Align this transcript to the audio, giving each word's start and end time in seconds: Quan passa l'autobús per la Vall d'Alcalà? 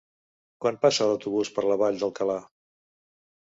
Quan 0.65 0.79
passa 0.85 1.07
l'autobús 1.09 1.53
per 1.59 1.67
la 1.73 1.79
Vall 1.83 2.01
d'Alcalà? 2.01 2.41